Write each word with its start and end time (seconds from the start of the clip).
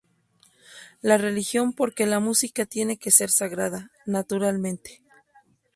La 1.03 1.19
religión 1.19 1.73
porque 1.73 2.07
la 2.07 2.19
música 2.19 2.65
tiene 2.65 2.97
que 2.97 3.11
ser 3.11 3.29
sagrada, 3.29 3.91
naturalmente. 4.07 5.03